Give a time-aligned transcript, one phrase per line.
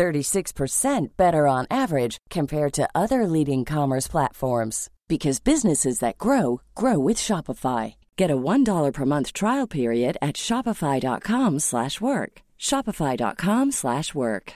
[0.00, 6.98] 36% better on average compared to other leading commerce platforms because businesses that grow grow
[6.98, 7.94] with Shopify.
[8.16, 12.32] Get a $1 per month trial period at shopify.com/work.
[12.58, 14.52] shopify.com/work.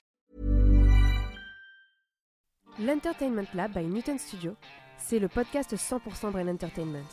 [2.78, 4.56] L'Entertainment Lab by Newton Studio,
[4.96, 7.06] c'est le podcast 100% Brain Entertainment.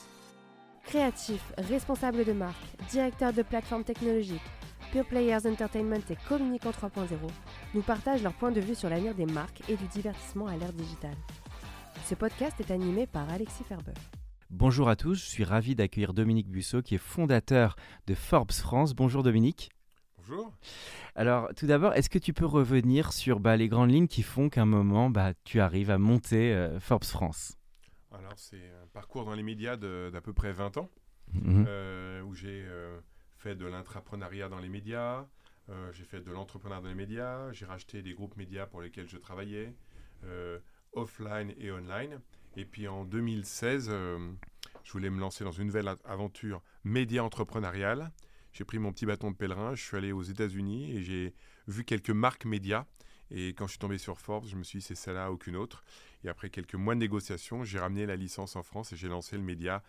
[0.85, 4.49] Créatif, responsable de marque, directeur de plateforme technologiques,
[4.91, 7.07] Pure Players Entertainment et Communicant 3.0
[7.73, 10.73] nous partagent leur point de vue sur l'avenir des marques et du divertissement à l'ère
[10.73, 11.15] digitale.
[12.05, 13.93] Ce podcast est animé par Alexis Ferber.
[14.49, 17.75] Bonjour à tous, je suis ravi d'accueillir Dominique Bussot qui est fondateur
[18.07, 18.93] de Forbes France.
[18.93, 19.69] Bonjour Dominique.
[20.17, 20.51] Bonjour.
[21.15, 24.49] Alors tout d'abord, est-ce que tu peux revenir sur bah, les grandes lignes qui font
[24.49, 27.57] qu'à un moment bah, tu arrives à monter euh, Forbes France?
[28.13, 30.89] Alors c'est un parcours dans les médias d'à peu près 20 ans
[31.33, 31.63] Mhm.
[31.65, 32.60] euh, où j'ai
[33.41, 35.25] fait de l'intrapreneuriat dans les médias,
[35.69, 39.07] euh, j'ai fait de l'entrepreneuriat dans les médias, j'ai racheté des groupes médias pour lesquels
[39.07, 39.73] je travaillais,
[40.25, 40.59] euh,
[40.93, 42.21] offline et online.
[42.55, 44.31] Et puis en 2016, euh,
[44.83, 48.11] je voulais me lancer dans une nouvelle aventure média entrepreneuriale.
[48.53, 51.33] J'ai pris mon petit bâton de pèlerin, je suis allé aux États-Unis et j'ai
[51.67, 52.85] vu quelques marques médias.
[53.31, 55.83] Et quand je suis tombé sur Forbes, je me suis dit c'est celle-là, aucune autre.
[56.23, 59.35] Et après quelques mois de négociations, j'ai ramené la licence en France et j'ai lancé
[59.35, 59.81] le média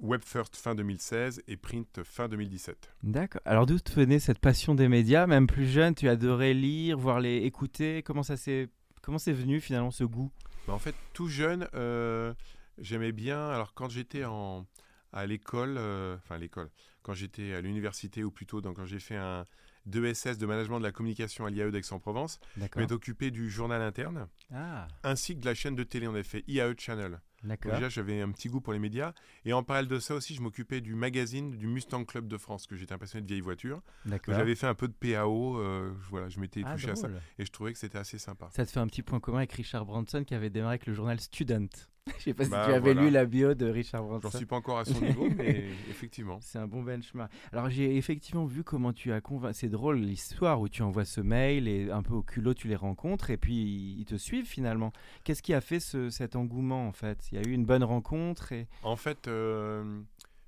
[0.00, 2.90] Web First fin 2016 et Print fin 2017.
[3.02, 3.40] D'accord.
[3.44, 5.26] Alors d'où te venait cette passion des médias?
[5.26, 8.02] Même plus jeune, tu adorais lire, voir les écouter?
[8.02, 8.68] Comment ça s'est
[9.02, 10.30] comment c'est venu finalement ce goût?
[10.66, 12.34] Bah, en fait, tout jeune, euh,
[12.78, 13.48] j'aimais bien.
[13.50, 14.66] Alors, quand j'étais en,
[15.12, 16.70] à l'école, euh, enfin, à l'école,
[17.02, 19.44] quand j'étais à l'université, ou plutôt donc, quand j'ai fait un
[19.88, 24.28] 2SS de management de la communication à l'IAE d'Aix-en-Provence, je m'étais occupé du journal interne,
[24.52, 26.06] Ah, ainsi que de la chaîne de télé.
[26.06, 27.20] On avait fait IAE Channel.
[27.42, 27.72] D'accord.
[27.74, 29.12] déjà, j'avais un petit goût pour les médias.
[29.44, 32.66] Et en parallèle de ça aussi, je m'occupais du magazine du Mustang Club de France,
[32.66, 33.80] que j'étais un passionné de vieilles voitures.
[34.04, 34.34] D'accord.
[34.34, 35.58] J'avais fait un peu de PAO.
[35.58, 37.08] euh, voilà, je m'étais Ah, touché à ça.
[37.38, 38.48] Et je trouvais que c'était assez sympa.
[38.52, 40.92] Ça te fait un petit point commun avec Richard Branson qui avait démarré avec le
[40.94, 41.68] journal Student.
[42.18, 43.02] Je sais pas si Bah, tu avais voilà.
[43.02, 44.36] lu la bio de Richard J'en Branson.
[44.38, 46.38] suis pas encore à son niveau, mais effectivement.
[46.40, 47.30] C'est un bon benchmark.
[47.52, 49.54] Alors j'ai effectivement vu comment tu as convaincu.
[49.58, 52.76] C'est drôle l'histoire où tu envoies ce mail et un peu au culot tu les
[52.76, 54.92] rencontres et puis ils te suivent finalement.
[55.24, 57.28] Qu'est-ce qui a fait ce- cet engouement en fait?
[57.32, 60.00] Il y a eu une bonne rencontre et En fait, euh,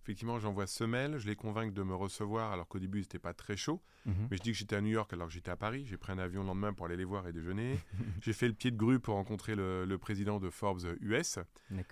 [0.02, 3.34] effectivement, j'envoie ce mail, je les convainc de me recevoir alors qu'au début, c'était pas
[3.34, 3.80] très chaud.
[4.06, 4.28] Mhm.
[4.30, 5.86] Mais je dis que j'étais à New York alors que j'étais à Paris.
[5.86, 7.78] J'ai pris un avion le lendemain pour aller les voir et déjeuner.
[8.22, 11.38] J'ai fait le pied de grue pour rencontrer le, le président de Forbes US.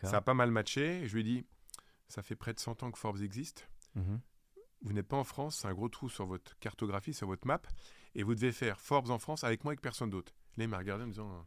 [0.03, 1.07] Ça a pas mal matché.
[1.07, 1.45] Je lui ai dit,
[2.09, 3.69] ça fait près de 100 ans que Forbes existe.
[3.95, 4.21] Mhm.
[4.83, 7.61] Vous n'êtes pas en France, c'est un gros trou sur votre cartographie, sur votre map.
[8.15, 10.33] Et vous devez faire Forbes en France avec moi et avec personne d'autre.
[10.57, 11.47] Là, il m'a regardé en me disant,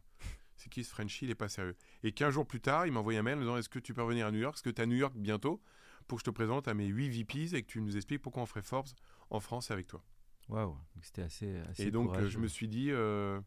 [0.56, 1.76] c'est qui ce Frenchie, il est pas sérieux.
[2.04, 3.78] Et 15 jours plus tard, il m'a envoyé un mail en me disant, est-ce que
[3.80, 4.56] tu peux revenir à New York?
[4.56, 5.60] Est-ce que tu es à New York bientôt
[6.06, 8.42] pour que je te présente à mes 8 VPs et que tu nous expliques pourquoi
[8.42, 8.88] on ferait Forbes
[9.30, 10.02] en France avec toi.
[10.48, 12.28] Waouh, c'était assez, assez et donc, euh, courageux.
[12.28, 13.40] je me suis dit, euh,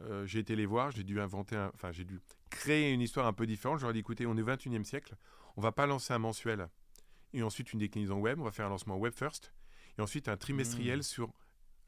[0.00, 2.20] euh, j'ai été les voir, j'ai dû inventer, enfin, j'ai dû
[2.50, 3.78] créer une histoire un peu différente.
[3.78, 5.16] Je leur ai dit, écoutez, on est au 21e siècle,
[5.56, 6.68] on va pas lancer un mensuel
[7.32, 9.52] et ensuite une déclinaison web, on va faire un lancement web first
[9.98, 11.02] et ensuite un trimestriel Mm.
[11.02, 11.32] sur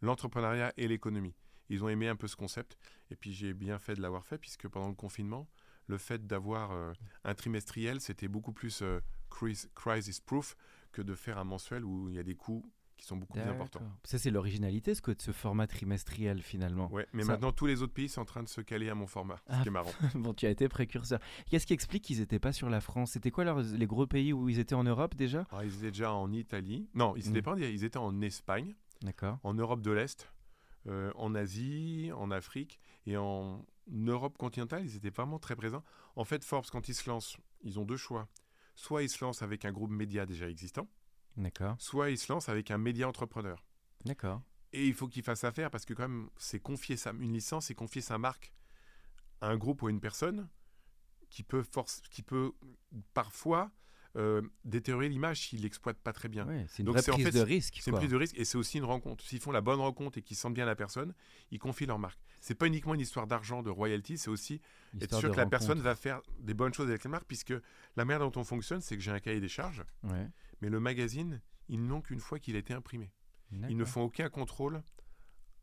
[0.02, 1.34] l'entrepreneuriat et l'économie.
[1.68, 2.76] Ils ont aimé un peu ce concept
[3.10, 5.48] et puis j'ai bien fait de l'avoir fait puisque pendant le confinement,
[5.86, 6.92] le fait d'avoir euh,
[7.24, 8.82] un trimestriel, c'était beaucoup plus
[9.30, 10.56] crisis proof
[10.92, 12.64] que de faire un mensuel où il y a des coûts
[12.96, 13.80] qui sont beaucoup plus importants.
[14.04, 16.92] Ça c'est l'originalité ce, que- de ce format trimestriel finalement.
[16.92, 18.94] Ouais, mais Ça- maintenant tous les autres pays sont en train de se caler à
[18.94, 19.60] mon format, ce Ah.
[19.62, 19.90] qui est marrant.
[20.14, 21.18] bon, tu as été précurseur.
[21.48, 23.12] Qu'est-ce qui explique qu'ils n'étaient pas sur la France?
[23.12, 25.46] C'était quoi leurs- les gros pays où ils étaient en Europe déjà?
[25.50, 26.90] Alors, ils étaient déjà en Italie.
[26.94, 27.58] Non, ils étaient Mm.
[27.60, 28.74] ils étaient en Espagne,
[29.44, 30.30] en Europe de l'Est,
[30.86, 34.84] euh, en Asie, en Afrique et en Europe continentale.
[34.84, 35.84] Ils étaient vraiment très présents.
[36.16, 38.28] En fait, Forbes, quand ils se lancent, ils ont deux choix.
[38.80, 40.88] Soit ils se lancent avec un groupe média déjà existant,
[41.36, 41.76] D'accord.
[41.78, 43.62] soit ils se lancent avec un média entrepreneur.
[44.06, 44.40] D'accord.
[44.72, 47.66] Et il faut qu'ils fassent affaire parce que quand même, c'est confier sa, une licence,
[47.66, 48.54] c'est confier sa marque
[49.42, 50.48] à un groupe ou à une personne
[51.28, 52.54] qui peut, force, qui peut
[53.12, 53.70] parfois
[54.16, 56.46] euh, détériorer l'image s'il l'exploite pas très bien.
[56.46, 57.78] Ouais, c'est une Donc vraie c'est en prise fait- de risque.
[57.80, 59.24] C'est une prise de risque et c'est aussi une rencontre.
[59.24, 61.14] S'ils font la bonne rencontre et qu'ils sentent bien la personne,
[61.50, 62.18] ils confient leur marque.
[62.40, 64.60] C'est pas uniquement une histoire d'argent, de royalty, c'est aussi
[65.00, 67.54] être sûr que la personne va faire des bonnes choses avec la marque, puisque
[67.96, 70.26] la manière dont on fonctionne, c'est que j'ai un cahier des charges, Ouais.
[70.60, 73.12] mais le magazine, ils n'ont qu'une fois qu'il a été imprimé.
[73.68, 74.82] Ils ne font aucun contrôle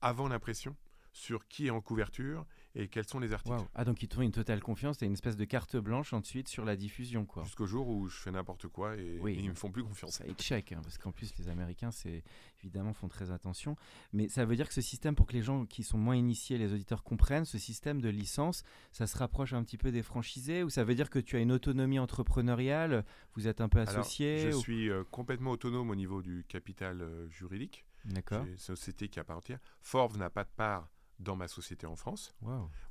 [0.02, 0.76] avant l'impression
[1.18, 3.56] sur qui est en couverture et quels sont les articles.
[3.74, 6.48] Ah, donc ils te font une totale confiance, tu une espèce de carte blanche ensuite
[6.48, 7.44] sur la diffusion, quoi.
[7.44, 9.34] Jusqu'au jour où je fais n'importe quoi et, Oui.
[9.34, 10.22] et ils me font plus confiance.
[10.28, 12.24] Ils check, hein, parce qu'en plus, les Américains, c'est
[12.60, 13.76] évidemment font très attention.
[14.14, 16.60] Mais ça veut dire que ce système, pour que les gens qui sont moins initiés,
[16.60, 20.62] les auditeurs comprennent, ce système de licence, ça se rapproche un petit peu des franchisés
[20.62, 23.90] ou ça veut dire que tu as une autonomie entrepreneuriale, vous êtes un peu Alors,
[23.90, 27.86] associé je ou- suis euh, complètement autonome au niveau du capital euh, juridique.
[28.06, 28.44] D'accord.
[28.46, 29.56] J'ai une société qui appartient.
[29.82, 30.88] Forbes n'a pas de part
[31.20, 32.36] dans ma société en France.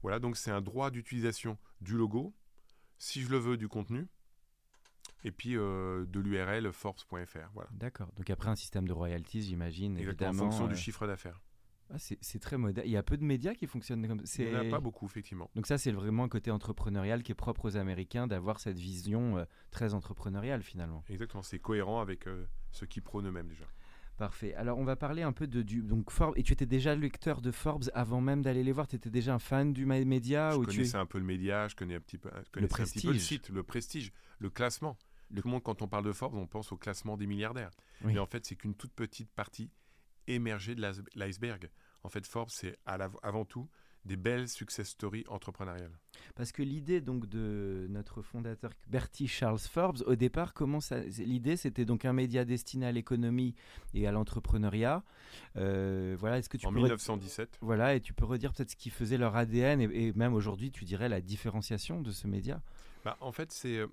[0.02, 2.34] Voilà, donc c'est un droit d'utilisation du logo,
[2.98, 4.08] si je le veux, du contenu,
[5.24, 7.50] et puis euh, de l'URL forbes.fr.
[7.54, 7.70] Voilà.
[7.72, 8.08] D'accord.
[8.16, 10.50] Donc après un système de royalties, j'imagine, Exactement, en évidemment.
[10.50, 11.40] fonction euh, du chiffre d'affaires.
[11.90, 12.86] ah, c'est très moderne.
[12.86, 14.42] Il y a peu de médias qui fonctionnent comme ça.
[14.42, 15.50] Il n'y en a pas beaucoup, effectivement.
[15.54, 19.38] Donc ça, c'est vraiment un côté entrepreneurial qui est propre aux Américains d'avoir cette vision
[19.38, 21.04] euh, très entrepreneuriale finalement.
[21.08, 23.66] Exactement, c'est cohérent avec euh, ce qu'ils prônent eux-mêmes déjà.
[24.16, 24.54] Parfait.
[24.54, 26.34] Alors on va parler un peu de du donc Forbes.
[26.38, 28.88] Et tu étais déjà lecteur de Forbes avant même d'aller les voir.
[28.88, 31.68] Tu étais déjà un fan du média je ou tu connaissais un peu le média,
[31.68, 33.18] je connais un petit peu, connaissais un petit peu le prestige.
[33.20, 34.96] site, le prestige, le classement.
[35.30, 37.70] Le- Tout le monde, quand on parle de Forbes, on pense au classement des milliardaires.
[38.04, 38.12] Oui.
[38.14, 39.70] Mais en fait, c'est qu'une toute petite partie
[40.28, 40.82] émergée de
[41.14, 41.68] l'iceberg.
[42.02, 43.68] En fait, Forbes, c'est avant tout
[44.06, 45.98] des belles success stories entrepreneuriales.
[46.34, 51.56] Parce que l'idée donc de notre fondateur Bertie Charles Forbes, au départ, comment ça L'idée,
[51.56, 53.54] c'était donc un média destiné à l'économie
[53.94, 55.02] et à l'entrepreneuriat.
[55.56, 56.38] Euh, voilà.
[56.38, 58.90] Est-ce que tu en peux re- 1917, voilà et tu peux redire peut-être ce qui
[58.90, 62.62] faisait leur ADN et, et même aujourd'hui, tu dirais la différenciation de ce média?
[63.04, 63.86] bah, en fait, c'est euh,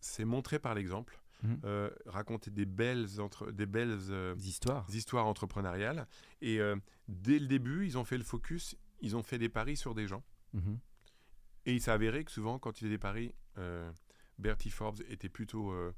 [0.00, 1.60] c'est montrer par l'exemple, Mhm.
[1.64, 4.84] euh, raconter des belles, entre, des belles euh, histoires.
[4.92, 6.06] histoires entrepreneuriales.
[6.42, 6.74] Et euh,
[7.06, 10.06] dès le début, ils ont fait le focus, ils ont fait des paris sur des
[10.06, 10.22] gens.
[10.52, 10.78] Mhm.
[11.66, 13.90] Et il s'est avéré que souvent, quand il faisait des paris, euh,
[14.38, 15.92] Bertie Forbes était plutôt euh,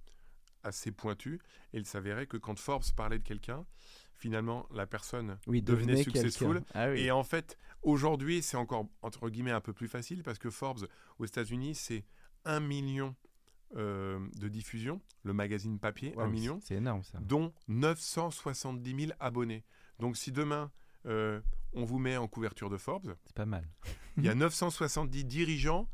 [0.62, 1.40] assez pointu.
[1.72, 3.64] Et il s'avérait que quand Forbes parlait de quelqu'un,
[4.16, 6.62] finalement, la personne Oui, devenait successful.
[6.74, 7.00] Ah oui.
[7.00, 10.86] Et en fait, aujourd'hui, c'est encore, entre guillemets, un peu plus facile parce que Forbes,
[11.18, 12.04] aux États-Unis, c'est
[12.44, 13.14] un million
[13.76, 17.18] euh, de diffusion, le magazine papier, Waouh, un million, C'est énorme ça.
[17.20, 19.64] dont 970 000 abonnés.
[20.00, 20.72] Donc si demain,
[21.06, 21.40] euh,
[21.72, 23.66] on vous met en couverture de Forbes, C'est pas mal.
[24.16, 25.88] il y a 970 dirigeants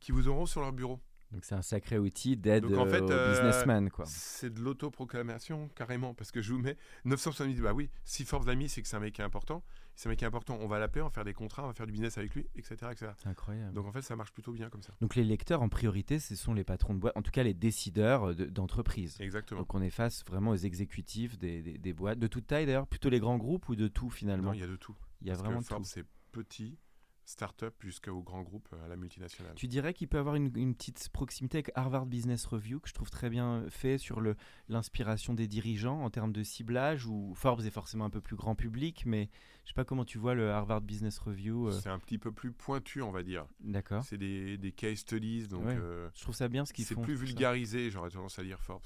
[0.00, 1.00] qui vous auront sur leur bureau.
[1.32, 4.04] Donc c'est un sacré outil d'aide Donc, en fait, aux euh, businessmen quoi.
[4.06, 6.76] C'est de l'autoproclamation, carrément, parce que je vous mets
[7.06, 9.62] 970, bah oui, si Forbes l'a mis, c'est que c'est un mec qui est important.
[9.94, 11.64] Si c'est un mec qui est important, on va l'appeler, on va faire des contrats,
[11.64, 12.76] on va faire du business avec lui, etc.
[12.92, 13.12] etc.
[13.22, 13.72] C'est incroyable.
[13.74, 14.92] Donc, Donc en fait, ça marche plutôt bien comme ça.
[15.16, 18.30] les lecteurs en priorité, ce sont les patrons de boîtes, en tout cas les décideurs
[18.30, 19.16] euh, de- d'entreprises.
[19.20, 19.60] Exactement.
[19.60, 22.86] Donc on est face vraiment aux exécutifs des, des- des boîtes, de toute taille d'ailleurs,
[22.86, 24.48] plutôt les grands groupes ou de tout finalement?
[24.48, 24.94] Non, il y a de tout.
[25.20, 25.88] Il y a Parce vraiment que de Forbes, tout.
[25.88, 26.78] c'est petit,
[27.24, 29.54] start-up, jusqu'au grand groupe, euh, à la multinationale.
[29.54, 32.94] Tu dirais qu'il peut avoir une, une petite proximité avec Harvard Business Review, que je
[32.94, 34.20] trouve très bien fait sur
[34.68, 38.54] l'inspiration des dirigeants en termes de ciblage, où Forbes est forcément un peu plus grand
[38.54, 39.28] public, mais
[39.64, 41.68] je sais pas comment tu vois le Harvard Business Review.
[41.68, 43.46] euh, C'est un petit peu plus pointu, on va dire.
[43.60, 44.02] D'accord.
[44.04, 45.76] C'est des, des case studies, donc Ouais.
[45.78, 47.02] euh, Je trouve ça bien ce qu'ils c'est font.
[47.02, 47.26] plus tout ça.
[47.26, 48.82] vulgarisé, j'aurais tendance à dire Forbes.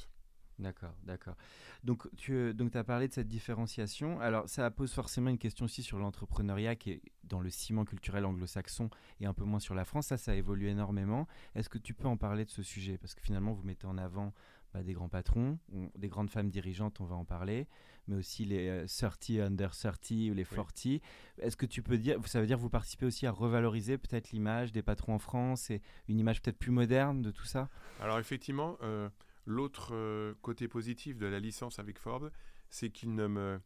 [0.58, 1.36] D'accord, d'accord.
[1.84, 4.18] Donc tu donc as parlé de cette différenciation.
[4.20, 8.24] Alors ça pose forcément une question aussi sur l'entrepreneuriat qui est dans le ciment culturel
[8.24, 8.90] anglo-saxon
[9.20, 10.06] et un peu moins sur la France.
[10.08, 11.26] Ça, ça évolue énormément.
[11.54, 12.98] Est-ce que tu peux en parler de ce sujet?
[12.98, 14.32] Parce que finalement, vous mettez en avant
[14.74, 17.66] bah, des grands patrons, on- des grandes femmes dirigeantes, on va en parler,
[18.08, 21.00] mais aussi les euh, 30 under 30 ou les 40.
[21.38, 24.32] Est-ce que tu peux dire, ça veut dire que vous participez aussi à revaloriser peut-être
[24.32, 27.68] l'image des patrons en France et une image peut-être plus moderne de tout ça?
[28.00, 29.08] Alors effectivement, euh,
[29.46, 32.30] l'autre euh, côté positif de la licence avec Forbes,
[32.68, 33.60] c'est qu'il ne me,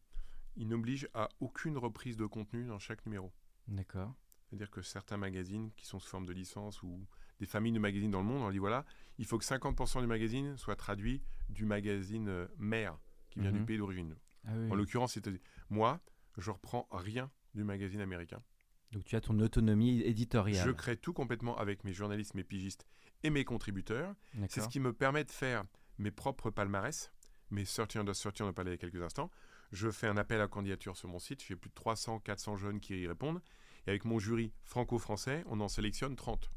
[0.55, 3.31] il n'oblige à aucune reprise de contenu dans chaque numéro.
[3.71, 4.13] D'accord.
[4.47, 7.05] C'est-à-dire que certains magazines qui sont sous forme de licence ou
[7.39, 8.85] des familles de magazines dans le monde, on dit voilà,
[9.17, 12.97] il faut que 50% du magazine soit traduit du magazine euh, mère
[13.29, 13.59] qui vient Mhm.
[13.59, 14.15] du pays d'origine.
[14.45, 14.69] Ah oui.
[14.71, 15.27] En l'occurrence, c'est
[15.69, 16.01] moi,
[16.37, 18.43] je reprends rien du magazine américain.
[18.91, 20.65] Donc tu as ton autonomie éditoriale.
[20.67, 22.85] Je crée tout complètement avec mes journalistes, mes pigistes
[23.23, 24.13] et mes contributeurs.
[24.49, 25.63] C'est ce qui me permet de faire
[25.97, 27.13] mes propres palmarès,
[27.51, 29.31] mes 30 under 30, on en parlait il y a quelques instants.
[29.71, 32.81] Je fais un appel à candidature sur mon site, j'ai plus de 300, 400 jeunes
[32.81, 33.41] qui y répondent.
[33.87, 36.51] Et avec mon jury franco-français, on en sélectionne 30.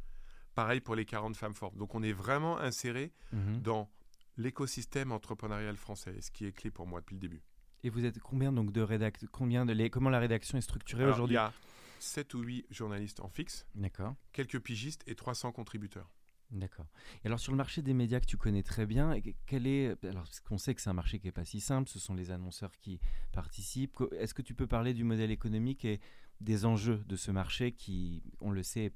[0.54, 1.76] Pareil pour les 40 femmes fortes.
[1.76, 3.60] Donc on est vraiment inséré Mhm.
[3.62, 3.90] dans
[4.36, 7.42] l'écosystème entrepreneurial français, ce qui est clé pour moi depuis le début.
[7.82, 11.02] Et vous êtes combien donc de rédac combien de les comment la rédaction est structurée
[11.04, 11.52] Alors, il aujourd'hui y a
[12.00, 13.66] 7 ou 8 journalistes en fixe,
[14.32, 16.10] quelques pigistes et 300 contributeurs.
[16.50, 16.86] D'accord.
[17.24, 20.24] Et alors sur le marché des médias que tu connais très bien, quel est alors
[20.24, 22.30] parce qu'on sait que c'est un marché qui est pas si simple, ce sont les
[22.30, 23.00] annonceurs qui
[23.32, 24.02] participent.
[24.18, 26.00] Est-ce que tu peux parler du modèle économique et
[26.40, 28.92] des enjeux de ce marché qui, on le sait,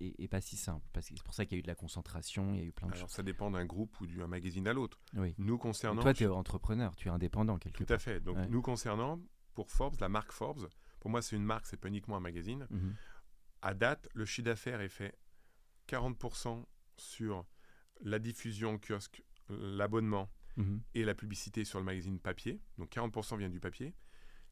[0.00, 1.66] est, est pas si simple parce que c'est pour ça qu'il y a eu de
[1.68, 3.14] la concentration, il y a eu plein de Alors choses.
[3.16, 4.98] ça dépend d'un groupe ou d'un magazine à l'autre.
[5.14, 5.34] Oui.
[5.38, 6.02] Nous concernant...
[6.02, 7.96] Toi, tu es entrepreneur, tu es indépendant quelque Tout part.
[7.96, 8.20] à fait.
[8.20, 8.48] Donc Ouais.
[8.48, 9.20] nous concernant,
[9.54, 10.68] pour Forbes, la marque Forbes,
[11.00, 12.66] Pour moi, c'est une marque, c'est pas uniquement un magazine.
[12.70, 12.94] Mhm.
[13.62, 15.16] À date, le chiffre d'affaires est fait
[15.88, 16.64] 40%
[16.96, 17.44] sur
[18.02, 20.82] la diffusion en kiosque, l'abonnement Mhm.
[20.94, 22.60] et la publicité sur le magazine papier.
[22.78, 23.94] Donc 40% viennent du papier.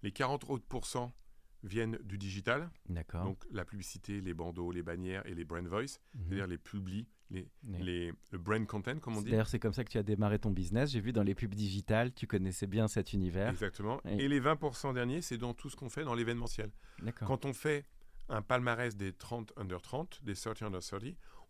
[0.03, 1.13] Les 40 autres pourcents
[1.63, 2.71] viennent du digital.
[2.89, 3.25] D'accord.
[3.25, 6.23] Donc la publicité, les bandeaux, les bannières et les brand voice, Mhm.
[6.27, 7.47] c'est-à-dire les publis, les,
[8.31, 9.31] le brand content, comme on dit.
[9.31, 10.91] D'ailleurs, c'est comme ça que tu as démarré ton business.
[10.91, 13.51] J'ai vu dans les pubs digitales, tu connaissais bien cet univers.
[13.51, 14.01] Exactement.
[14.05, 14.13] Oui.
[14.19, 16.71] Et les 20% derniers, c'est dans tout ce qu'on fait dans l'événementiel.
[17.03, 17.29] D'accord.
[17.29, 17.85] Quand on fait
[18.31, 21.03] un palmarès des 30 under 30, des 30 under 30,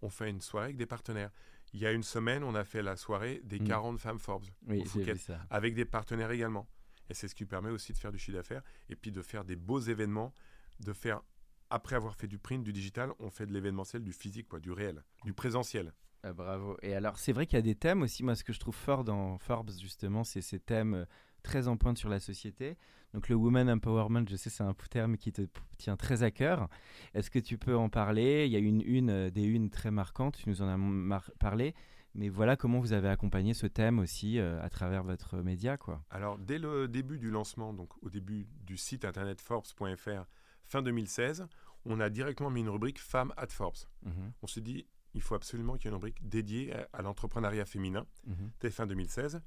[0.02, 1.30] on fait une soirée avec des partenaires.
[1.74, 3.64] Il y a une semaine, on a fait la soirée des Mm.
[3.68, 5.40] 40 femmes Forbes Oui, j'ai vu ça.
[5.50, 6.66] avec des partenaires également.
[7.08, 9.44] Et c'est ce qui permet aussi de faire du chiffre d'affaires et puis de faire
[9.44, 10.32] des beaux événements,
[10.80, 11.22] de faire,
[11.70, 14.72] après avoir fait du print, du digital, on fait de l'événementiel, du physique, quoi, du
[14.72, 15.92] réel, du présentiel.
[16.22, 16.76] Ah, bravo.
[16.82, 18.24] Et alors, c'est vrai qu'il y a des thèmes aussi.
[18.24, 21.04] Moi, ce que je trouve fort dans Forbes, justement, c'est ces thèmes euh,
[21.44, 22.76] très en pointe sur la société.
[23.14, 25.42] Donc, le Women Empowerment, je sais, c'est un terme qui te
[25.78, 26.68] tient très à cœur.
[27.14, 28.46] Est-ce que tu peux en parler?
[28.46, 31.74] Il y a une, une euh, des unes très marquantes, tu nous en as parlé.
[32.14, 36.02] Mais voilà comment vous avez accompagné ce thème aussi euh, à travers votre média, quoi.
[36.10, 40.26] Alors, dès le début du lancement, donc au début du site internet Forbes.fr,
[40.64, 41.46] fin 2016,
[41.84, 43.76] on a directement mis une rubrique Femmes at Forbes.
[44.02, 47.02] Mhm, On s'est dit, il faut absolument qu'il y ait une rubrique dédiée à, à
[47.02, 48.50] l'entrepreneuriat féminin, mhm.
[48.60, 49.40] dès fin 2016.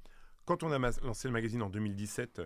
[0.44, 2.42] Quand on a lancé le magazine en 2017,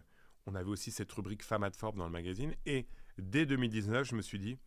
[0.47, 2.55] on avait aussi cette rubrique Femmes at Forbes dans le magazine.
[2.67, 2.87] Et
[3.19, 4.59] dès 2019, je me suis dit,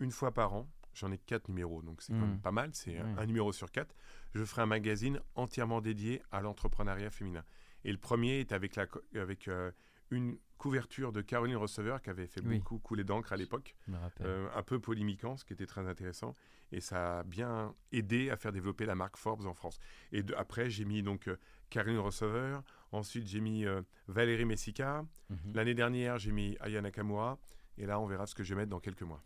[0.00, 2.28] une fois par an, j'en ai quatre numéros, donc c'est quand Mhm.
[2.30, 3.94] même pas mal, c'est un- numéro sur quatre,
[4.34, 7.44] je ferai un magazine entièrement dédié à l'entrepreneuriat féminin.
[7.84, 9.70] Et le premier est avec, la, avec euh,
[10.10, 12.58] une couverture de Caroline Receveur qui avait fait Oui.
[12.58, 13.76] beaucoup couler d'encre à l'époque,
[14.22, 16.34] euh, un peu polémiquant, ce qui était très intéressant.
[16.72, 19.78] Et ça a bien aidé à faire développer la marque Forbes en France.
[20.10, 21.36] Et de- après, j'ai mis donc euh,
[21.70, 25.52] Caroline Receveur, ensuite j'ai mis euh, Valérie Messica, Mhm.
[25.54, 27.38] l'année dernière j'ai mis Aya Nakamura,
[27.76, 29.22] et là on verra ce que je vais mettre dans quelques mois.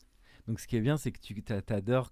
[0.49, 2.11] Donc ce qui est bien, c'est que tu adores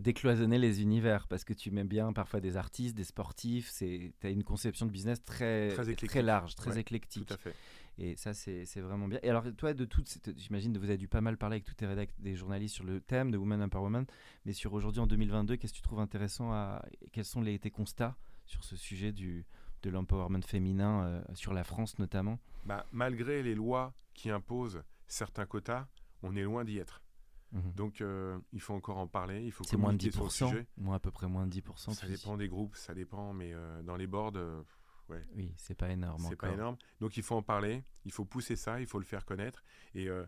[0.00, 3.72] décloisonner les univers parce que tu mets bien parfois des artistes, des sportifs.
[3.78, 7.26] Tu as une conception de business très, Très large, très Ouais, éclectique.
[7.26, 7.54] Tout à fait.
[7.98, 9.18] Et ça, c'est vraiment bien.
[9.22, 11.74] Et alors, toi, de toutes, j'imagine que vous avez dû pas mal parler avec tous
[11.74, 11.86] tes
[12.18, 14.06] des journalistes sur le thème de Women Empowerment,
[14.44, 17.70] mais sur aujourd'hui en 2022, qu'est-ce que tu trouves intéressant à, Quels sont les, tes
[17.70, 19.44] constats sur ce sujet du,
[19.82, 22.38] de l'empowerment féminin euh, sur la France notamment?
[22.64, 25.86] Bah, malgré les lois qui imposent certains quotas,
[26.22, 27.02] on est loin d'y être.
[27.52, 27.72] Mhm.
[27.74, 30.28] Donc euh, il faut encore en parler, il faut C'est moins de communiquer sur le
[30.30, 30.66] 10%, sujet.
[30.78, 31.92] moins à peu près moins de 10%.
[31.94, 34.62] Ça dépend des groupes, ça dépend, mais euh, dans les boards, euh,
[35.36, 36.76] Oui, c'est pas énorme c'est pas énorme.
[37.00, 39.62] Donc il faut en parler, il faut pousser ça, il faut le faire connaître.
[39.94, 40.24] Et euh,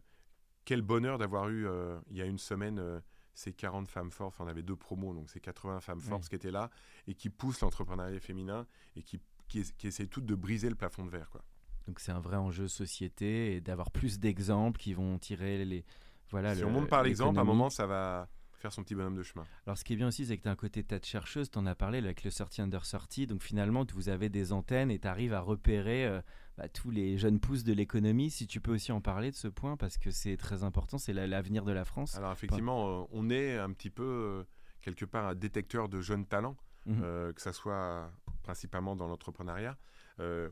[0.67, 1.67] quel bonheur d'avoir eu,
[2.11, 3.01] il y a une semaine,
[3.33, 6.05] ces 40 femmes fortes, enfin, on avait deux promos, donc ces 80 femmes Oui.
[6.09, 6.71] fortes qui étaient là
[7.07, 8.67] et qui poussent l'entrepreneuriat féminin
[8.97, 11.31] et qui, qui, qui essayent toutes de briser le plafond de verre.
[11.31, 11.43] Quoi.
[11.87, 15.85] Donc c'est un vrai enjeu société et d'avoir plus d'exemples qui vont tirer les.
[16.31, 18.95] Voilà, si le- on monte par l'exemple, à un moment, ça va faire son petit
[18.95, 19.45] bonhomme de chemin.
[19.67, 21.51] Alors, ce qui est bien aussi, c'est que tu as un côté tête chercheuse.
[21.51, 23.27] Tu en as parlé avec le 30 Under 30.
[23.27, 26.23] Donc, finalement, vous avez des antennes et tu arrives à repérer euh,
[26.57, 28.31] bah, tous les jeunes pousses de l'économie.
[28.31, 31.13] Si tu peux aussi en parler de ce point, parce que c'est très important, c'est
[31.13, 32.17] la- l'avenir de la France.
[32.17, 34.45] Alors effectivement, euh, on est un petit peu, euh,
[34.81, 36.57] quelque part, un détecteur de jeunes talents.
[36.87, 37.01] Mhm.
[37.33, 38.13] que ça soit
[38.43, 39.79] principalement dans l'entrepreneuriat,
[40.21, 40.51] euh,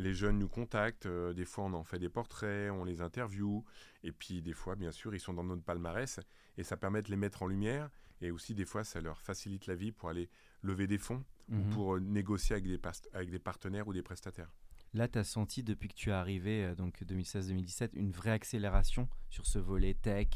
[0.00, 3.62] les jeunes nous contactent, euh, des fois on en fait des portraits, on les interviewe,
[4.02, 6.20] et puis des fois, bien sûr, ils sont dans notre palmarès,
[6.56, 7.90] et ça permet de les mettre en lumière,
[8.20, 10.28] et aussi des fois, ça leur facilite la vie pour aller
[10.62, 11.70] lever des fonds, ou Mhm.
[11.70, 12.80] pour euh, négocier avec des,
[13.12, 14.50] avec des partenaires ou des prestataires.
[14.94, 19.08] Là, tu as senti depuis que tu es arrivé, euh, donc 2016-2017, une vraie accélération
[19.28, 20.28] sur ce volet tech.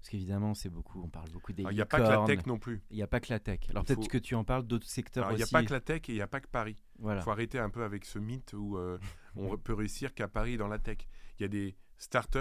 [0.00, 2.46] Parce qu'évidemment, c'est beaucoup, on parle beaucoup des Il n'y a pas que la tech
[2.46, 2.80] non plus.
[2.90, 3.60] Il n'y a pas que la tech.
[3.68, 5.52] Alors peut-être faut- que tu en parles d'autres secteurs Alors, Il n'y a aussi.
[5.52, 6.78] pas que la tech et il n'y a pas que Paris.
[6.98, 7.20] Voilà.
[7.20, 8.98] Il faut arrêter un peu avec ce mythe où euh,
[9.36, 10.98] on peut réussir qu'à Paris dans la tech.
[11.38, 12.38] Il y a des startups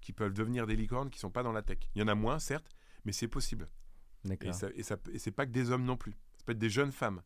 [0.00, 1.78] qui peuvent devenir des licornes qui ne sont pas dans la tech.
[1.94, 2.70] Il y en a moins, certes,
[3.04, 3.68] mais c'est possible.
[4.24, 4.48] D'accord.
[4.48, 6.12] Et, ça, et, ça, et c'est pas que des hommes non plus.
[6.38, 7.20] Ça peut être des jeunes femmes.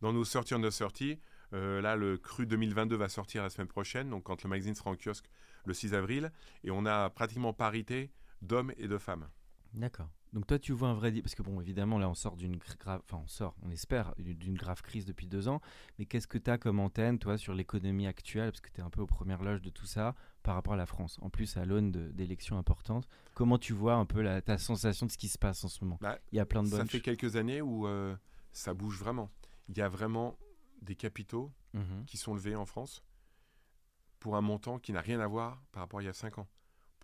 [0.00, 1.18] Dans nos sorties en nos sorties,
[1.54, 4.90] euh, là, le cru 2022 va sortir la semaine prochaine, donc quand le magazine sera
[4.90, 5.26] en kiosque
[5.64, 6.30] le 6 avril,
[6.62, 8.10] et on a pratiquement parité
[8.42, 9.28] d'hommes et de femmes.
[9.72, 10.08] D'accord.
[10.32, 11.12] Donc toi, tu vois un vrai...
[11.20, 13.00] Parce que bon, évidemment, là, on sort d'une gr- grave...
[13.04, 15.60] Enfin, on sort, on espère, d'une grave crise depuis deux ans.
[15.98, 18.50] Mais qu'est-ce que tu as comme antenne, toi, sur l'économie actuelle?
[18.50, 20.76] Parce que tu es un peu aux premières loges de tout ça par rapport à
[20.76, 21.18] la France.
[21.22, 23.08] En plus, à l'aune d'élections importantes.
[23.34, 25.84] Comment tu vois un peu la, ta sensation de ce qui se passe en ce
[25.84, 25.98] moment?
[26.00, 28.16] Bah, Il y a plein de Ça bonnes fait quelques années où euh,
[28.52, 29.30] ça bouge vraiment.
[29.68, 30.36] Il y a vraiment
[30.82, 32.04] des capitaux Mhm.
[32.06, 33.02] qui sont levés en France
[34.20, 36.38] pour un montant qui n'a rien à voir par rapport à il y a 5
[36.38, 36.46] ans,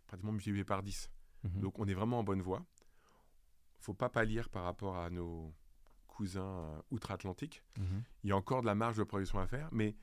[0.06, 1.10] pratiquement multiplié par 10.
[1.44, 1.60] Mhm.
[1.60, 2.64] Donc on est vraiment en bonne voie.
[3.78, 5.54] faut pas pâlir par rapport à nos
[6.06, 7.62] cousins euh, outre-Atlantique.
[7.78, 8.02] Mhm.
[8.24, 9.96] Il y a encore de la marge de progression à faire, mais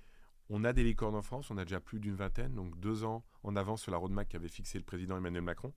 [0.50, 3.26] On a des licornes en France, on a déjà plus d'une vingtaine, donc deux ans
[3.44, 5.74] en avance sur la roadmap qu'avait fixé le président Emmanuel Macron.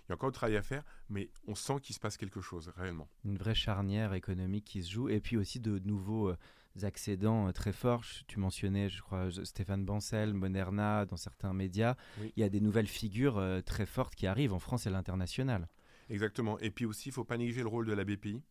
[0.00, 2.40] Il y a encore du travail à faire, mais on sent qu'il se passe quelque
[2.40, 3.06] chose réellement.
[3.26, 6.38] Une vraie charnière économique qui se joue, et puis aussi de nouveaux euh,
[6.82, 8.04] accédants euh, très forts.
[8.26, 11.94] Tu mentionnais, je crois, Stéphane Bancel, Moderna, dans certains médias.
[12.20, 12.32] Oui.
[12.36, 14.92] Il y a des nouvelles figures euh, très fortes qui arrivent en France et à
[14.92, 15.68] l'international.
[16.10, 16.58] Exactement.
[16.58, 18.42] Et puis aussi, il ne faut pas négliger le rôle de la BPI,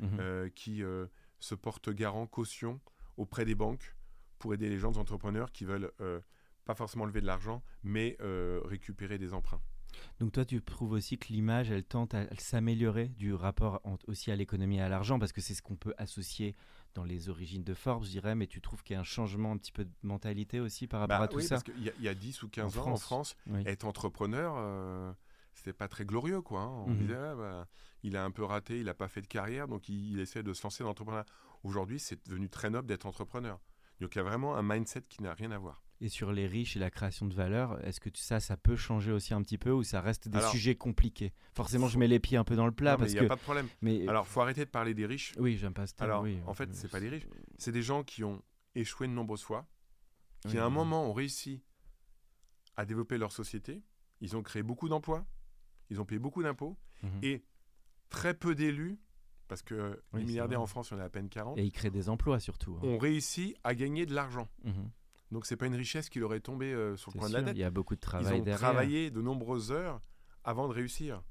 [0.00, 0.18] Mhm.
[0.20, 1.06] euh, qui euh,
[1.40, 2.80] se porte garant, caution
[3.16, 3.96] auprès des banques
[4.38, 6.20] pour aider les jeunes entrepreneurs qui veulent euh,
[6.64, 9.60] pas forcément lever de l'argent, mais euh, récupérer des emprunts.
[10.20, 14.30] Donc toi, tu trouves aussi que l'image, elle tente à s'améliorer du rapport en- aussi
[14.30, 16.54] à l'économie et à l'argent, parce que c'est ce qu'on peut associer
[16.94, 19.52] dans les origines de Forbes, je dirais, mais tu trouves qu'il y a un changement
[19.52, 21.82] un petit peu de mentalité aussi par rapport Bah à tout oui, ça parce qu'il
[21.82, 23.36] y, a- il y a 10 ou 15 En ans en France.
[23.46, 23.62] Oui.
[23.66, 25.12] être entrepreneur, euh,
[25.54, 26.40] c'était pas très glorieux.
[26.40, 26.84] Quoi, hein.
[26.86, 26.98] On Mhm.
[26.98, 27.68] disait, ah, bah,
[28.02, 30.42] il a un peu raté, il n'a pas fait de carrière, donc il, il essaie
[30.42, 31.26] de se lancer dans l'entrepreneuriat.
[31.62, 33.60] Aujourd'hui, c'est devenu très noble d'être entrepreneur.
[34.00, 35.82] Donc il y a vraiment un mindset qui n'a rien à voir.
[36.00, 39.10] Et sur les riches et la création de valeur, est-ce que ça, ça peut changer
[39.10, 41.32] aussi un petit peu ou ça reste des Alors- sujets compliqués?
[41.54, 43.26] Forcément, je mets les pieds un peu dans le plat Non, mais parce il n'y
[43.26, 43.66] a pas de problème.
[43.82, 45.32] Mais Alors, faut arrêter de parler des riches.
[45.38, 46.10] oui, j'aime pas ce terme.
[46.10, 46.38] Alors, oui.
[46.46, 47.26] en fait, Euh, c'est pas les riches.
[47.58, 48.40] C'est des gens qui ont
[48.76, 49.66] échoué de nombreuses fois,
[50.42, 50.74] qui oui, à un oui.
[50.74, 51.62] moment ont réussi
[52.76, 53.82] à développer leur société.
[54.20, 55.26] Ils ont créé beaucoup d'emplois,
[55.90, 57.20] ils ont payé beaucoup d'impôts Mhm.
[57.24, 57.44] et
[58.08, 59.00] très peu d'élus,
[59.48, 61.64] parce que Oui, les milliardaires en France, il y en a à peine 40, Et
[61.64, 62.76] ils créent des emplois surtout.
[62.76, 62.86] hein.
[62.86, 64.48] ont réussi à gagner de l'argent.
[64.62, 64.90] Mhm.
[65.30, 67.42] Donc c'est pas une richesse qui leur est tombée euh, sur le coin de la
[67.42, 67.56] tête.
[67.56, 68.58] Il y a beaucoup de Ils travail ont derrière.
[68.58, 70.00] travaillé de nombreuses heures
[70.44, 71.22] avant de réussir.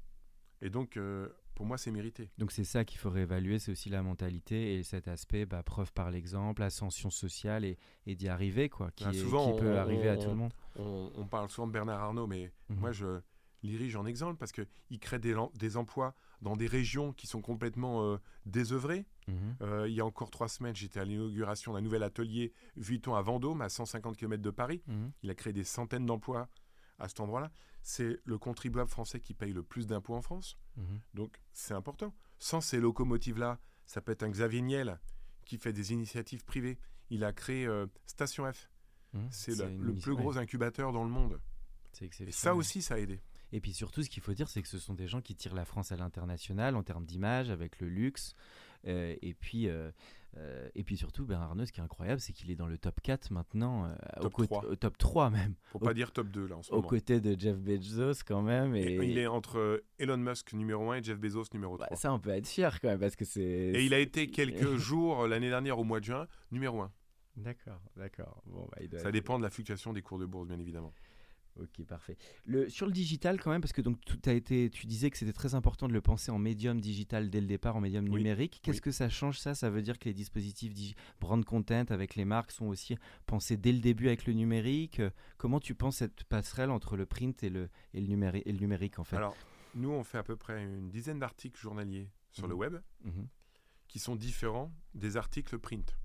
[0.62, 2.30] Et donc, euh, pour moi, c'est mérité.
[2.38, 5.92] Donc c'est ça qu'il faut réévaluer, c'est aussi la mentalité et cet aspect, bah, preuve
[5.92, 9.72] par l'exemple, ascension sociale et, et d'y arriver, quoi, qui, Ah, est- souvent, qui peut
[9.72, 10.52] on- arriver à on- tout le monde.
[10.76, 12.78] On, on parle souvent de Bernard Arnault, mais Mhm.
[12.78, 13.20] moi, je
[13.64, 18.18] l'irige en exemple parce qu'il crée des emplois dans des régions qui sont complètement euh,
[18.46, 19.04] désœuvrées.
[19.28, 19.56] Mhm.
[19.62, 23.22] Euh, il y a encore trois semaines, j'étais à l'inauguration d'un nouvel atelier Vuitton à
[23.22, 24.82] Vendôme, à 150 km de Paris.
[24.86, 25.12] Mhm.
[25.22, 26.48] Il a créé des centaines d'emplois
[26.98, 27.52] à cet endroit-là.
[27.82, 30.58] C'est le contribuable français qui paye le plus d'impôts en France.
[30.76, 31.00] Mhm.
[31.14, 32.14] Donc, c'est important.
[32.38, 34.98] Sans ces locomotives-là, ça peut être un Xavier Niel
[35.44, 36.78] qui fait des initiatives privées.
[37.10, 38.70] Il a créé euh, Station F.
[39.30, 41.40] C'est le, le plus gros incubateur dans le monde.
[42.02, 43.20] Et ça aussi, ça a aidé.
[43.52, 45.54] Et puis surtout, ce qu'il faut dire, c'est que ce sont des gens qui tirent
[45.54, 48.34] la France à l'international en termes d'image, avec le luxe.
[48.86, 49.90] Euh, et, puis, euh,
[50.36, 52.78] euh, et puis surtout, Bernard Arnault, ce qui est incroyable, c'est qu'il est dans le
[52.78, 54.64] top 4 maintenant, au, Top côté- 3.
[54.66, 56.88] au top 3 même, Pour Au- pas dire top 2 là en ce aux moment.
[56.88, 58.76] côtés de Jeff Bezos quand même.
[58.76, 61.88] Et, Et il est entre Elon Musk numéro 1 et Jeff Bezos numéro 3.
[61.90, 63.42] Bah, ça, on peut être fier quand même, parce que c'est...
[63.42, 66.92] et il a été quelques jours l'année dernière au mois de juin numéro 1.
[67.36, 68.42] D'accord, d'accord.
[68.46, 70.92] Bon, bah, Ça être- dépend de la fluctuation des cours de bourse, bien évidemment.
[71.58, 72.16] Ok, parfait.
[72.44, 75.18] Le, sur le digital, quand même, parce que donc tout a été, tu disais que
[75.18, 78.18] c'était très important de le penser en médium digital dès le départ, en médium Oui.
[78.18, 78.60] numérique.
[78.62, 78.82] Qu'est-ce Oui.
[78.82, 79.54] que ça change ça?
[79.54, 80.72] Ça veut dire que les dispositifs
[81.20, 85.02] brand content avec les marques sont aussi pensés dès le début avec le numérique?
[85.36, 88.58] Comment tu penses cette passerelle entre le print et le, et le, numéri- et le
[88.58, 89.16] numérique en fait?
[89.16, 89.36] Alors,
[89.74, 92.60] nous, on fait à peu près une dizaine d'articles journaliers sur le Mhm.
[92.60, 93.26] web Mhm.
[93.88, 95.96] qui sont différents des articles print.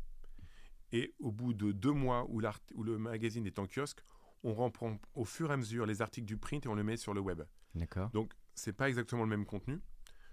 [0.92, 4.04] Et au bout de deux mois où le magazine est en kiosque,
[4.44, 6.98] on reprend au fur et à mesure les articles du print et on le met
[6.98, 7.44] sur le web.
[7.76, 8.10] D'accord.
[8.12, 9.80] Donc, c'est pas exactement le même contenu.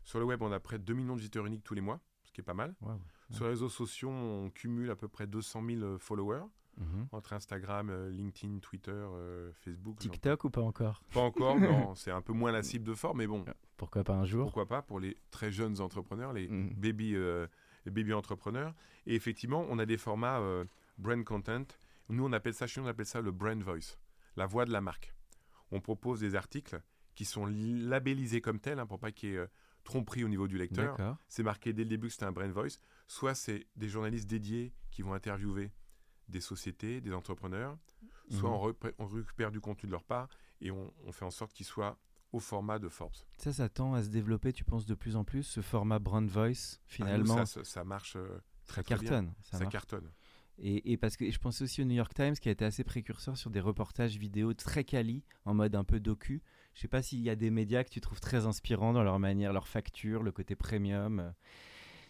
[0.05, 2.01] Sur le web, on a près de 2 millions de visiteurs uniques tous les mois,
[2.25, 2.75] ce qui est pas mal.
[3.31, 6.45] Sur les réseaux sociaux, on cumule à peu près 200 000 euh, followers
[6.77, 7.09] Mhm.
[7.13, 9.99] entre Instagram, euh, LinkedIn, Twitter, euh, Facebook.
[9.99, 11.03] TikTok ou pas encore?
[11.13, 13.45] Pas encore, non, c'est un peu moins la cible de fort, mais bon,
[13.77, 14.45] Pourquoi pas un jour?
[14.45, 16.75] Pourquoi pas pour les très jeunes entrepreneurs, les Mhm.
[16.77, 17.47] baby, euh,
[17.85, 18.75] les baby entrepreneurs.
[19.07, 20.41] Et effectivement, on a des formats
[20.97, 21.65] brand content.
[22.11, 23.97] Nous, on appelle ça, chez nous, on appelle ça le brand voice,
[24.37, 25.15] la voix de la marque.
[25.71, 26.81] On propose des articles
[27.15, 29.47] qui sont labellisés comme tels, hein, pour pas qu'il y ait euh,
[29.85, 30.97] tromperie au niveau du lecteur.
[31.29, 32.79] C'est marqué dès le début que c'est un brand voice.
[33.07, 35.73] Soit c'est des journalistes dédiés qui vont interviewer
[36.29, 37.77] des sociétés, des entrepreneurs,
[38.31, 38.75] soit Mhm.
[38.99, 40.29] on, on récupère du contenu de leur part
[40.61, 41.99] et on, on fait en sorte qu'ils soient
[42.33, 43.13] au format de Forbes.
[43.39, 46.29] Ça, ça tend à se développer, tu penses, de plus en plus, ce format brand
[46.29, 47.45] voice, Ah, nous, finalement?
[47.47, 49.35] ça, marche euh, très, ça très bien.
[49.59, 50.09] Ça cartonne.
[50.63, 53.37] Et, parce que je pensais aussi au New York Times qui a été assez précurseur
[53.39, 56.43] sur des reportages vidéo très quali, en mode un peu docu.
[56.75, 59.19] Je sais pas s'il y a des médias que tu trouves très inspirants dans leur
[59.19, 61.33] manière, leur facture, le côté premium.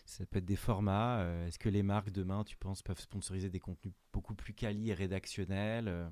[0.04, 1.20] Ça peut être des formats.
[1.20, 4.90] euh, Est-ce que les marques demain, tu penses, peuvent sponsoriser des contenus beaucoup plus quali
[4.90, 6.08] et rédactionnels euh,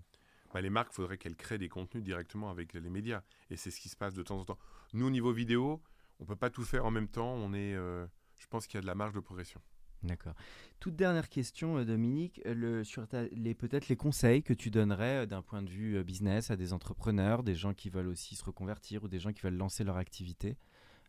[0.55, 3.22] Bah, les marques, il faudrait qu'elles créent des contenus directement avec les médias.
[3.51, 4.59] Et c'est ce qui se passe de temps en temps.
[4.92, 5.83] Nous, au niveau vidéo,
[6.20, 7.33] on peut pas tout faire en même temps.
[7.33, 9.61] On est, euh, je pense qu'il y a de la marge de progression.
[10.05, 10.35] D'accord.
[10.79, 14.71] Toute dernière question, euh, Dominique, euh, le, sur ta- les peut-être les conseils que tu
[14.71, 18.37] donnerais euh, d'un point de vue business à des entrepreneurs, des gens qui veulent aussi
[18.37, 20.57] se reconvertir ou des gens qui veulent lancer leur activité,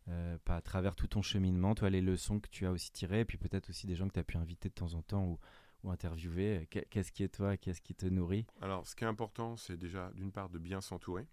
[0.07, 3.19] euh, pas à travers tout ton cheminement, toi les leçons que tu as aussi tirées,
[3.19, 5.23] et puis peut-être aussi des gens que tu as pu inviter de temps en temps
[5.25, 5.39] ou,
[5.83, 6.67] ou interviewé.
[6.89, 8.47] Qu'est-ce qui est toi Qu'est-ce qui te nourrit?
[8.59, 11.27] Alors, ce qui est important, c'est déjà d'une part de bien s'entourer.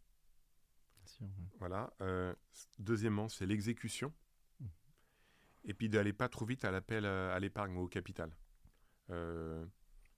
[1.59, 1.93] Voilà.
[2.03, 2.35] Euh,
[2.79, 4.13] deuxièmement, c'est l'exécution.
[5.67, 8.31] Et puis d'aller pas trop vite à l'appel à l'épargne ou au capital.
[9.11, 9.65] Euh,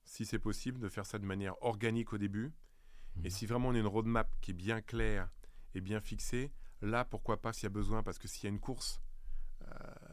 [0.03, 2.53] si c'est possible, de faire ça de manière organique au début.
[3.23, 3.31] Et mmh.
[3.31, 5.29] si vraiment on a une roadmap qui est bien claire
[5.73, 8.49] et bien fixée, là, pourquoi pas s'il y a besoin, parce que s'il y a
[8.49, 9.01] une course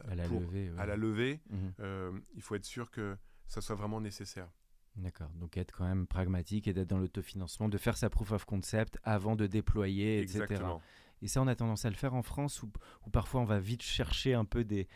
[0.07, 2.19] à la levée, à la levée mmh.
[2.35, 4.49] il faut être sûr que ça soit vraiment nécessaire.
[4.97, 8.45] D'accord, donc être quand même pragmatique et d'être dans l'autofinancement, de faire sa proof of
[8.45, 10.63] concept avant de déployer, etc.
[11.21, 12.69] Et ça, on a tendance à le faire en France où,
[13.11, 14.87] parfois on va vite chercher un peu des,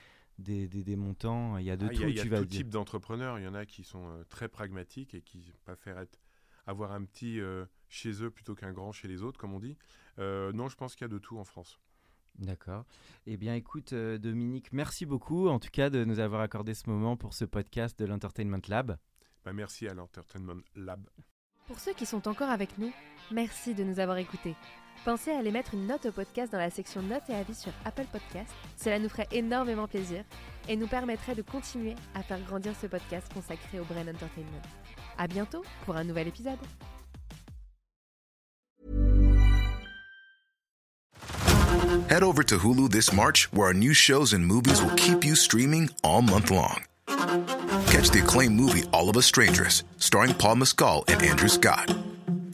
[0.42, 1.58] des, des, montants.
[1.58, 2.04] Il y a de ah, tout.
[2.04, 3.40] Il y a, tout type d'entrepreneurs.
[3.40, 6.20] Il y en a qui sont euh, très pragmatiques et qui préfèrent être,
[6.66, 9.78] avoir un petit euh, chez eux plutôt qu'un grand chez les autres, comme on dit.
[10.20, 11.80] Euh, non, je pense qu'il y a de tout en France.
[12.38, 12.86] D'accord.
[13.26, 17.18] Eh bien, écoute, Dominique, merci beaucoup en tout cas de nous avoir accordé ce moment
[17.18, 18.98] pour ce podcast de l'Entertainment Lab.
[19.44, 21.10] Bah, merci à l'Entertainment Lab.
[21.68, 22.94] Pour ceux qui sont encore avec nous,
[23.32, 24.56] merci de nous avoir écoutés.
[25.06, 27.72] Pensez à aller mettre une note au podcast dans la section notes et avis sur
[27.86, 28.52] Apple Podcast.
[28.78, 30.24] Cela nous ferait énormément plaisir
[30.70, 34.62] et nous permettrait de continuer à faire grandir ce podcast consacré au Brain Entertainment.
[35.18, 36.60] À bientôt pour un nouvel épisode.
[42.10, 45.36] Head over to Hulu this March, where our new shows and movies will keep you
[45.36, 46.84] streaming all month long.
[47.88, 51.90] Catch the acclaimed movie All of Us Strangers, starring Paul Mescal and Andrew Scott.